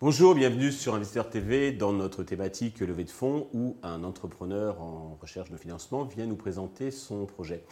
[0.00, 5.18] Bonjour, bienvenue sur Investisseur TV dans notre thématique levée de fonds où un entrepreneur en
[5.20, 7.64] recherche de financement vient nous présenter son projet.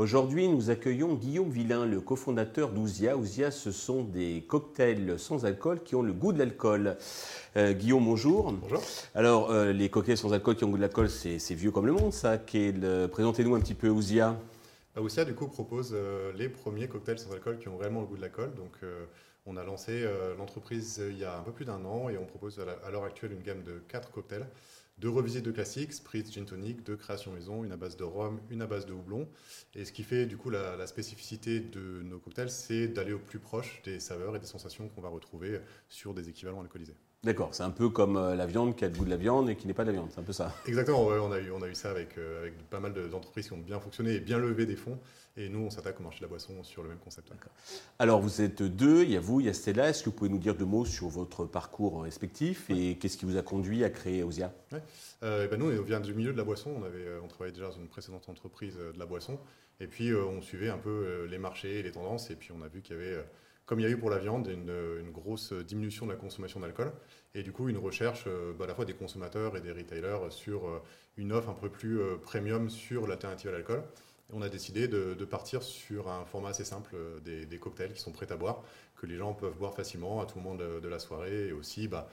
[0.00, 3.18] Aujourd'hui, nous accueillons Guillaume Villain, le cofondateur d'Ouzia.
[3.18, 6.96] Ouzia, ce sont des cocktails sans alcool qui ont le goût de l'alcool.
[7.58, 8.50] Euh, Guillaume, bonjour.
[8.50, 8.80] Bonjour.
[9.14, 11.84] Alors, euh, les cocktails sans alcool qui ont le goût de l'alcool, c'est vieux comme
[11.84, 12.38] le monde, ça.
[12.38, 14.40] Présentez-nous un petit peu Ouzia.
[14.96, 18.06] Bah, Ouzia, du coup, propose euh, les premiers cocktails sans alcool qui ont vraiment le
[18.06, 18.54] goût de l'alcool.
[18.56, 18.78] Donc,
[19.46, 22.18] on a lancé euh, l'entreprise euh, il y a un peu plus d'un an et
[22.18, 24.46] on propose à l'heure actuelle une gamme de quatre cocktails,
[24.98, 28.40] deux revisites de classiques, Spritz, Gin Tonic, deux créations maison, une à base de rhum,
[28.50, 29.28] une à base de houblon.
[29.74, 33.38] Et ce qui fait du coup la, spécificité de nos cocktails, c'est d'aller au plus
[33.38, 36.96] proche des saveurs et des sensations qu'on va retrouver sur des équivalents alcoolisés.
[37.22, 39.50] D'accord, c'est un peu comme euh, la viande qui a le goût de la viande
[39.50, 40.54] et qui n'est pas de la viande, c'est un peu ça.
[40.66, 43.58] Exactement, on, a eu, on a eu ça avec, avec pas mal d'entreprises qui ont
[43.58, 44.98] bien fonctionné et bien levé des fonds.
[45.36, 47.32] Et nous, on s'attaque au marché de la boisson sur le même concept.
[47.98, 49.88] Alors, vous êtes deux, il y a vous, il y a Stella.
[49.88, 53.26] Est-ce que vous pouvez nous dire deux mots sur votre parcours respectif et qu'est-ce qui
[53.26, 54.52] vous a conduit à créer Osia
[55.22, 56.74] euh, ben Nous, on vient du milieu de la boisson.
[56.76, 59.38] On, avait, euh, on travaillait déjà dans une précédente entreprise euh, de la boisson.
[59.78, 62.30] Et puis, on suivait un peu les marchés les tendances.
[62.30, 63.24] Et puis, on a vu qu'il y avait,
[63.70, 66.92] comme il y a eu pour la viande, une, grosse diminution de la consommation d'alcool.
[67.36, 68.26] Et du coup, une recherche
[68.58, 70.82] bah, à la fois des consommateurs et des retailers sur
[71.16, 73.84] une offre un peu plus premium sur l'alternative à l'alcool
[74.32, 78.12] on a décidé de, partir sur un format assez simple euh, des, cocktails qui sont
[78.12, 78.62] prêts à boire,
[78.96, 82.08] que les gens peuvent boire facilement à tout moment de, la soirée et aussi bah,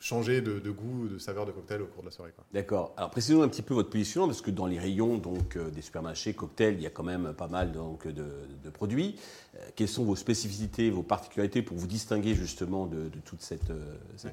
[0.00, 2.32] changer de, goût, de saveur de cocktail au cours de la soirée.
[2.52, 2.94] D'accord.
[2.96, 5.82] Alors précisons un petit peu votre positionnement parce que dans les rayons donc, euh, des
[5.82, 8.24] supermarchés cocktails, il y a quand même pas mal donc, de,
[8.70, 9.16] produits.
[9.54, 13.72] Euh, quelles sont vos spécificités, vos particularités pour vous distinguer justement de, toute cette,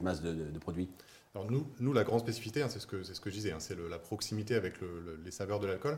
[0.01, 0.89] masse de produits?
[1.35, 3.59] Alors nous, nous, la grande spécificité, hein, c'est ce, que, ce que je disais, hein,
[3.59, 4.75] c'est la proximité avec
[5.25, 5.97] les saveurs de l'alcool.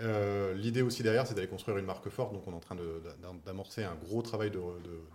[0.00, 2.32] Euh, l'idée aussi derrière, c'est d'aller construire une marque forte.
[2.32, 2.76] Donc on est en train
[3.44, 4.58] d'amorcer un gros travail de,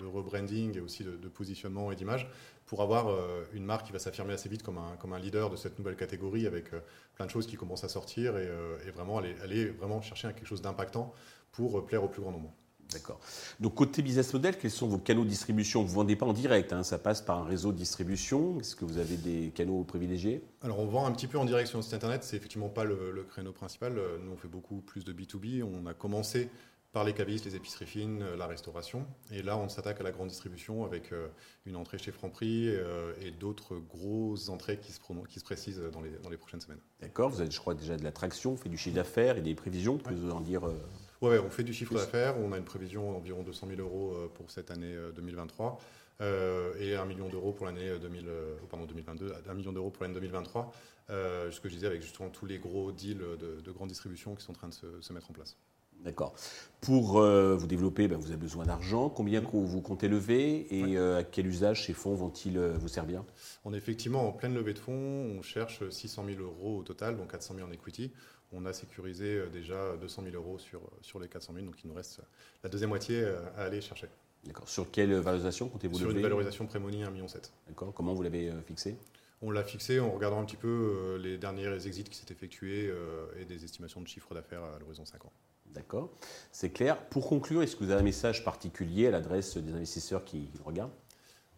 [0.06, 2.30] rebranding et aussi de, positionnement et d'image
[2.68, 5.50] pour avoir euh, une marque qui va s'affirmer assez vite comme un, comme un leader
[5.50, 6.80] de cette nouvelle catégorie avec euh,
[7.16, 10.62] plein de choses qui commencent à sortir et, vraiment aller, aller, vraiment chercher quelque chose
[10.62, 11.14] d'impactant
[11.52, 12.52] pour plaire au plus grand nombre.
[12.92, 13.20] D'accord.
[13.60, 15.82] Donc côté business model, quels sont vos canaux de distribution?
[15.82, 18.60] Vous ne vendez pas en direct, hein, ça passe par un réseau de distribution.
[18.60, 20.44] Est-ce que vous avez des canaux privilégiés?
[20.62, 22.84] Alors on vend un petit peu en direct sur notre site internet, c'est effectivement pas
[22.84, 24.00] le, créneau principal.
[24.24, 25.64] Nous on fait beaucoup plus de B2B.
[25.64, 26.50] On a commencé
[26.96, 29.06] par les cavistes, les épiceries fines, la restauration.
[29.30, 31.28] Et là, on s'attaque à la grande distribution avec euh,
[31.66, 36.02] une entrée chez Franprix euh, et d'autres grosses entrées qui se, qui se précisent dans
[36.02, 36.80] les, dans les prochaines semaines.
[37.02, 39.98] D'accord, vous avez, je crois, déjà de l'attraction, faites du chiffre d'affaires et des prévisions.
[39.98, 40.74] Vous pouvez en dire euh,
[41.22, 42.38] Ouais, on fait du chiffre d'affaires.
[42.38, 45.80] On a une prévision d'environ 200 000 euros euh, pour cette année 2023
[46.22, 50.72] euh, euh, et 1 million d'euros pour l'année 2022, 1 million d'euros pour l'année 2023.
[51.10, 54.52] ce que je disais avec justement tous les gros deals de, grande distribution qui sont
[54.52, 55.58] en train de se, mettre en place.
[56.04, 56.36] D'accord.
[56.82, 59.10] Pour vous développer, ben, vous avez besoin d'argent.
[59.10, 63.24] Combien vous comptez lever et à quel usage ces fonds vont-ils vous servir?
[63.64, 64.94] On est effectivement en pleine levée de fonds.
[64.94, 68.12] On cherche 600 000 euros au total, donc 400 000 en equity
[68.56, 71.76] on a sécurisé euh, déjà 200 000 euros sur, euh, sur les 400 000, donc
[71.84, 72.24] il nous reste euh,
[72.64, 73.26] la deuxième moitié
[73.58, 74.08] à aller chercher.
[74.44, 74.68] D'accord.
[74.68, 77.26] Sur quelle valorisation comptez-vous Sur une valorisation prémonie 1,7 million.
[77.68, 77.94] D'accord.
[77.94, 78.96] Comment vous l'avez fixé?
[79.42, 82.94] On l'a fixé en regardant un petit peu les derniers exits qui s'étaient effectués
[83.40, 85.32] et des estimations de chiffre d'affaires à l'horizon 5 ans.
[85.76, 86.10] D'accord,
[86.54, 86.98] c'est clair.
[87.10, 90.94] Pour conclure, est-ce que vous avez un message particulier à l'adresse des investisseurs qui regardent?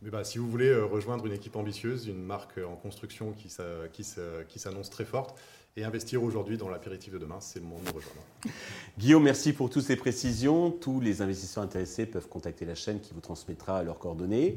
[0.02, 3.50] Mais bah, si vous voulez rejoindre une équipe ambitieuse, une marque en construction qui,
[3.94, 5.38] qui s'annonce très forte,
[5.78, 8.22] et investir aujourd'hui dans l'apéritif de demain, c'est le moment de rejoindre.
[8.97, 10.72] Guillaume, merci pour toutes ces précisions.
[10.72, 14.56] Tous les investisseurs intéressés peuvent contacter la chaîne qui vous transmettra leurs coordonnées.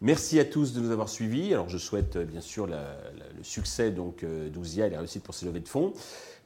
[0.00, 1.52] Merci à tous de nous avoir suivis.
[1.52, 2.76] Alors je souhaite euh, bien sûr le
[3.42, 5.92] succès donc euh, d'Ouzia et la réussite pour ces levées de fonds.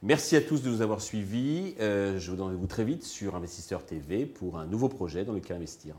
[0.01, 1.75] Merci à tous de nous avoir suivis.
[1.79, 5.33] Euh, je vous donne rendez-vous très vite sur Investisseur TV pour un nouveau projet dans
[5.33, 5.95] lequel investir.